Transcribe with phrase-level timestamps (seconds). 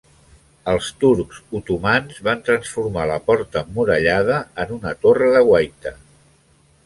[0.71, 5.93] Els turcs otomans van transformar la porta emmurallada en una torre de guaita.